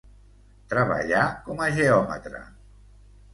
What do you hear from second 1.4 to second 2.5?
com a geòmetra.